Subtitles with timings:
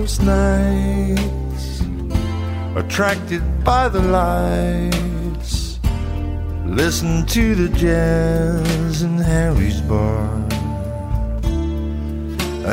[0.00, 1.82] most nights,
[2.74, 5.78] attracted by the lights.
[6.64, 10.24] Listen to the jazz in Harry's bar.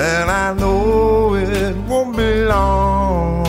[0.08, 3.44] And I know it won't be long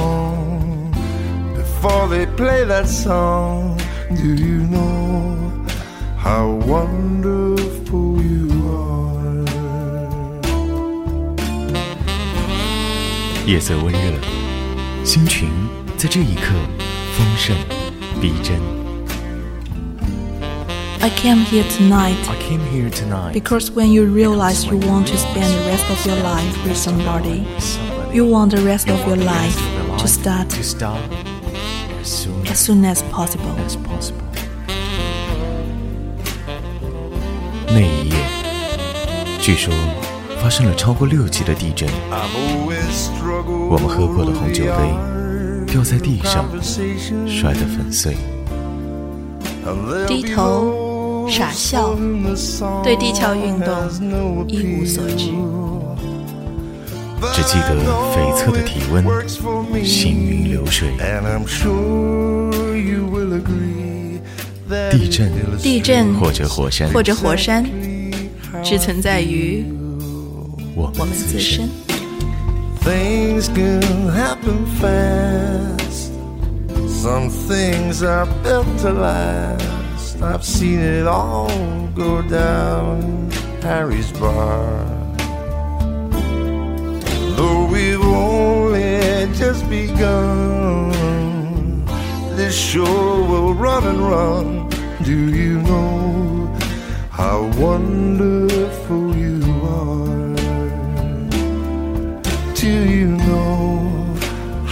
[1.54, 3.80] before they play that song.
[4.20, 4.34] Do
[13.47, 13.99] 夜色温热，
[15.03, 15.49] 心情
[15.97, 16.53] 在这一刻
[17.17, 17.55] 丰盛
[18.21, 18.57] 逼真。
[21.01, 25.17] I came here tonight I came here tonight because when you realize you want to
[25.17, 27.43] spend the rest of your life with somebody,
[28.13, 29.57] you want the rest of your life
[29.97, 31.01] to start to start
[32.01, 33.53] as soon as soon as possible.
[33.67, 34.23] as possible。
[37.67, 38.15] 那一夜，
[39.41, 39.73] 据说
[40.42, 41.88] 发生了超过六级的地震。
[43.70, 46.44] 我们喝过的红酒杯掉在地上，
[47.26, 48.16] 摔得粉碎。
[50.06, 51.94] 低头傻笑，
[52.82, 55.32] 对地壳运动一无所知，
[57.34, 57.76] 只记得
[58.14, 59.04] 悱恻的体温，
[59.84, 60.88] 行云流水。
[64.90, 67.64] 地震，地震，或者火山，或者火山，
[68.62, 69.64] 只存在于
[70.75, 71.93] 我我们们自自身身。。
[72.83, 76.11] Things can happen fast.
[77.03, 80.21] Some things are built to last.
[80.21, 81.49] I've seen it all
[81.95, 84.85] go down Harry's bar.
[87.35, 90.91] Though we've only just begun,
[92.35, 94.69] this show will run and run.
[95.03, 96.53] Do you know
[97.09, 98.36] how wonderful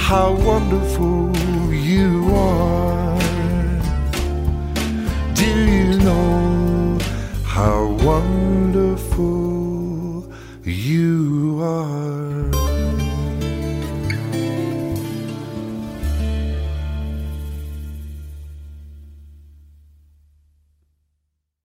[0.06, 1.36] How wonderful
[1.74, 3.18] you are?
[5.34, 6.96] Do you know
[7.42, 9.24] how wonderful
[10.62, 12.45] you are?